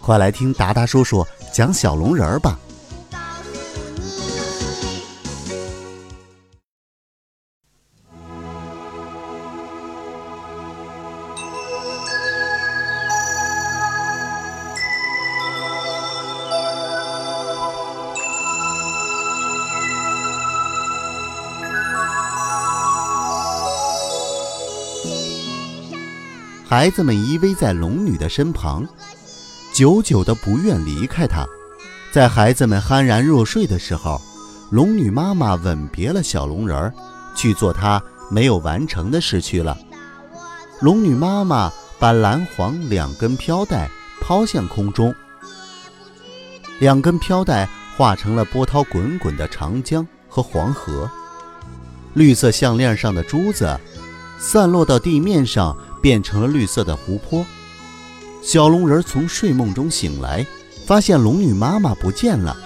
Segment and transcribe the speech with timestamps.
[0.00, 2.58] 快来听达达叔叔讲小龙人儿吧。
[26.68, 28.86] 孩子们依偎在龙女的身旁，
[29.78, 31.46] 久久的不愿离开她。
[32.10, 34.20] 在孩子们酣然入睡的时候，
[34.72, 36.92] 龙女妈妈吻别了小龙人儿，
[37.36, 39.78] 去做她没有完成的事去了。
[40.80, 43.88] 龙女妈妈把蓝黄两根飘带
[44.20, 45.14] 抛向空中，
[46.80, 51.08] 两根飘带化成了波涛滚滚的长江和黄河。
[52.14, 53.78] 绿色项链上的珠子
[54.40, 55.76] 散落到地面上。
[56.00, 57.44] 变成了绿色的湖泊。
[58.48, 60.42] 小龙人从睡梦中醒来，
[60.86, 62.56] 发现龙女妈妈不见了。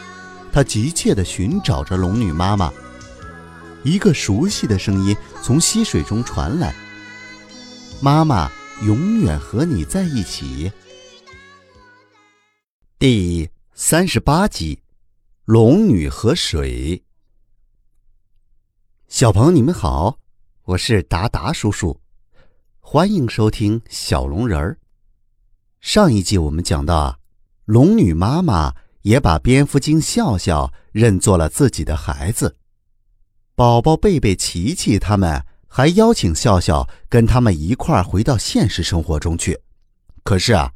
[0.52, 2.72] 他急切地寻找着龙女妈妈。
[3.82, 6.72] 一个熟悉的声音从溪水中传来
[8.00, 8.48] ：“妈妈
[8.84, 10.70] 永远和你在一起。”
[12.96, 14.78] 第三十八集：
[15.46, 17.02] 龙女和水。
[19.08, 20.16] 小朋友，你们好，
[20.62, 21.98] 我是达达叔叔。
[22.78, 24.78] 欢迎收听小龙人儿。
[25.82, 27.18] 上一集我们讲到啊，
[27.64, 32.56] 龙女妈妈也把蝙蝠精笑笑认作了自己的孩子，
[33.56, 39.60] 宝宝贝贝、琪琪他们还邀请笑笑跟他们一块儿回到现实生活中去。
[40.22, 40.72] 可是啊，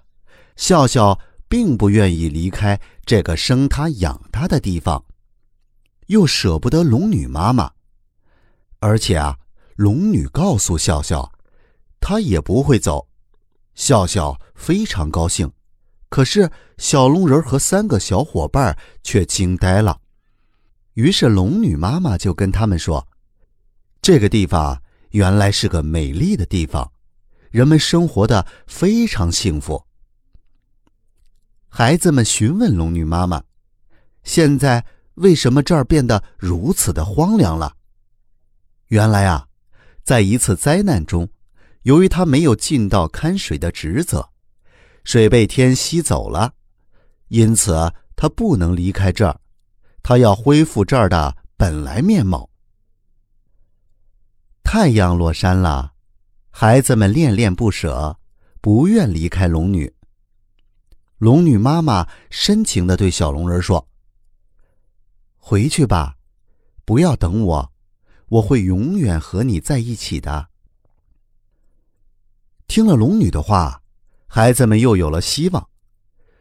[0.56, 1.16] 笑笑
[1.48, 5.04] 并不愿意离开这个生他养他的地方，
[6.08, 7.70] 又舍不得龙女妈妈，
[8.80, 9.38] 而且啊，
[9.76, 11.32] 龙女告诉笑笑。
[12.00, 13.08] 她也不会走，
[13.76, 15.52] 笑笑非常高兴，
[16.08, 20.00] 可是小龙人和三个小伙伴却惊呆了。
[20.94, 23.06] 于是龙女妈妈就跟他们说
[24.00, 26.90] ：“这个地方原来是个美丽的地方，
[27.50, 29.84] 人们生活的非常幸福。”
[31.68, 33.42] 孩子们询问龙女妈妈
[34.24, 34.82] ：“现在
[35.16, 37.76] 为什么这儿变得如此的荒凉了？”
[38.88, 39.46] 原来啊，
[40.02, 41.28] 在一次灾难中。
[41.86, 44.28] 由于他没有尽到看水的职责，
[45.04, 46.52] 水被天吸走了，
[47.28, 49.40] 因此他不能离开这儿。
[50.02, 52.50] 他要恢复这儿的本来面貌。
[54.64, 55.92] 太阳落山了，
[56.50, 58.18] 孩子们恋恋不舍，
[58.60, 59.94] 不愿离开龙女。
[61.18, 63.86] 龙女妈妈深情的对小龙人说
[65.38, 66.16] ：“回去吧，
[66.84, 67.72] 不要等我，
[68.26, 70.48] 我会永远和你在一起的。”
[72.68, 73.82] 听了龙女的话，
[74.26, 75.68] 孩子们又有了希望。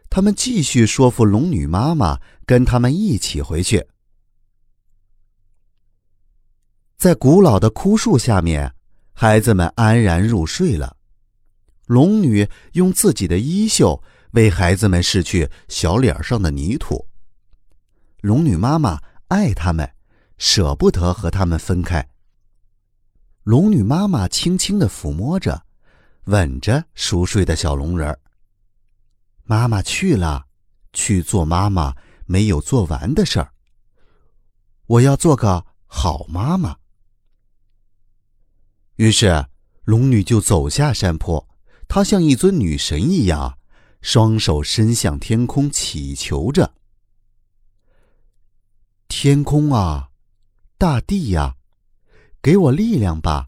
[0.10, 3.86] 他们继续说服龙女妈妈跟他们一起回去。
[6.98, 8.74] 在古老的枯树下面，
[9.14, 10.96] 孩子们安然入睡了。
[11.86, 17.06] 龙女用自己的衣袖为孩子们拭去小脸上的泥土。
[18.22, 19.88] 龙女妈妈爱他们，
[20.38, 22.10] 舍不得和他们分开。
[23.44, 25.64] 龙女妈妈轻轻的抚摸着。
[26.26, 28.20] 吻着熟睡的小龙人儿。
[29.44, 30.46] 妈妈去了，
[30.94, 31.96] 去做妈妈
[32.26, 33.54] 没有做完的事儿。
[34.88, 36.78] 我要做个好妈妈。
[38.96, 39.46] 于是，
[39.84, 41.48] 龙女就走下山坡，
[41.88, 43.60] 她像一尊女神一样，
[44.02, 46.74] 双手伸向天空，祈求着
[49.08, 50.10] ：“天空啊，
[50.78, 51.56] 大地呀，
[52.42, 53.48] 给我力量吧，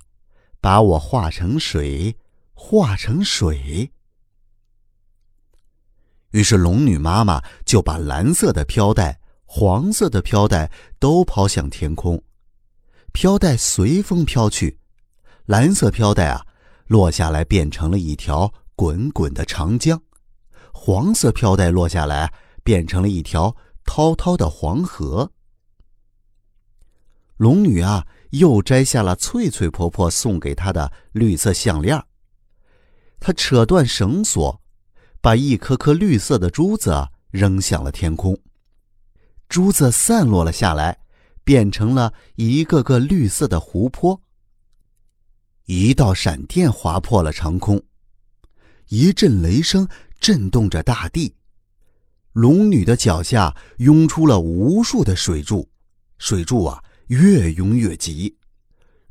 [0.62, 2.18] 把我化成水。”
[2.60, 3.92] 化成水，
[6.32, 10.70] 于是龙女妈妈就把蓝色的飘带、黄色的飘带
[11.00, 12.22] 都抛向天空，
[13.14, 14.80] 飘带随风飘去，
[15.46, 16.46] 蓝色飘带啊
[16.88, 20.02] 落下来变成了一条滚滚的长江，
[20.74, 22.34] 黄色飘带落下来
[22.64, 23.56] 变成了一条
[23.86, 25.32] 滔滔的黄河。
[27.38, 32.04] 龙女啊，又摘下了翠翠婆婆送给她的绿色项链。
[33.20, 34.62] 他扯断绳索，
[35.22, 38.38] 把一颗颗绿色的珠子扔向了天空。
[39.50, 41.00] 珠子散落了下来，
[41.44, 44.22] 变成了一个个绿色的湖泊。
[45.66, 47.82] 一道闪电划破了长空，
[48.88, 49.88] 一阵雷声
[50.20, 51.36] 震动着大地。
[52.32, 55.68] 龙女的脚下涌出了无数的水柱，
[56.20, 58.38] 水柱啊，越涌越急，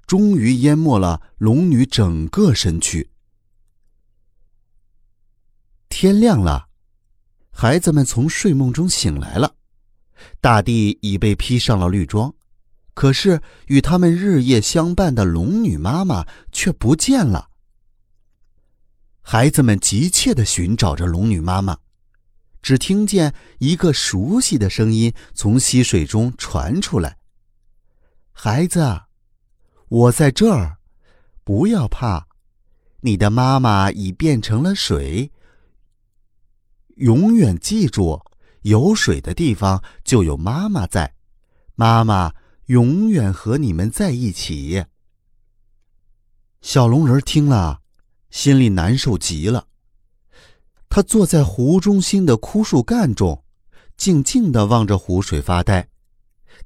[0.07, 3.11] 终于淹没了龙女整个身躯。
[5.99, 6.69] 天亮了，
[7.51, 9.55] 孩子们从睡梦中醒来了，
[10.43, 12.35] 大地已被披上了绿装，
[12.93, 17.49] 可是与他们日夜相伴的龙女妈妈却不见了。
[19.23, 21.79] 孩子们急切地寻找着龙女妈妈，
[22.61, 27.17] 只听见一个熟悉的声音从溪水中传出来
[28.33, 29.01] ：“孩子，
[29.89, 30.77] 我在这儿，
[31.43, 32.27] 不要怕，
[33.01, 35.33] 你的妈妈已变成了水。”
[36.97, 38.23] 永远记住，
[38.63, 41.15] 有水的地方就有妈妈在，
[41.75, 42.33] 妈妈
[42.67, 44.83] 永远和你们在一起。
[46.63, 47.81] 小龙人听了，
[48.31, 49.67] 心里难受极了。
[50.89, 53.45] 他坐在湖中心的枯树干中，
[53.99, 55.87] 静静的望着湖水发呆。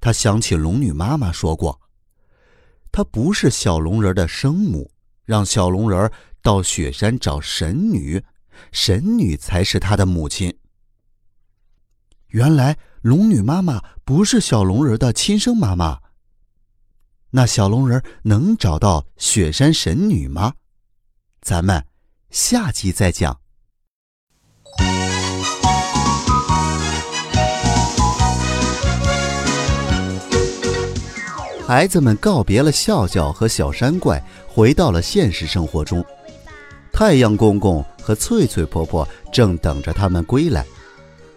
[0.00, 1.80] 他想起龙女妈妈说过，
[2.92, 4.88] 她不是小龙人的生母，
[5.24, 6.10] 让小龙人
[6.40, 8.22] 到雪山找神女。
[8.72, 10.56] 神女才是他的母亲。
[12.28, 16.00] 原来龙女妈妈不是小龙人的亲生妈妈。
[17.30, 20.54] 那小龙人能找到雪山神女吗？
[21.40, 21.86] 咱们
[22.30, 23.40] 下集再讲。
[31.66, 36.04] 孩子们告别了笑笑和小山怪，回到了现实生活中。
[36.92, 40.66] 太阳公公和翠翠婆婆正等着他们归来。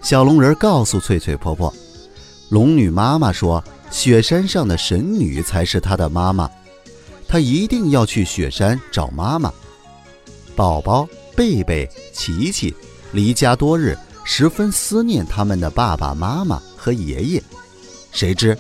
[0.02, 1.72] 小龙人告诉翠翠婆婆，
[2.50, 6.50] 龙女妈妈说，雪山上的神女才是她的妈妈，
[7.28, 9.54] 她一定要去雪山找妈妈。
[10.56, 12.74] 宝宝、贝贝、琪琪
[13.12, 17.44] 离家多日，十分思念他们的爸爸妈妈和爷爷。
[18.12, 18.58] 谁知，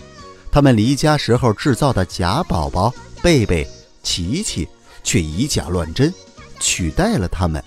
[0.51, 2.93] 他们离家时候制造的假宝宝
[3.23, 3.67] 贝贝、
[4.03, 4.67] 琪琪，
[5.03, 6.13] 却以假乱真。
[6.59, 7.61] 取代了他们，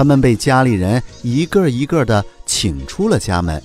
[0.00, 3.62] 他们被家里人一个一个的请出了家门。